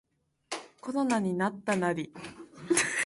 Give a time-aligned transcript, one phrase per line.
[0.81, 2.11] コロナになったナリ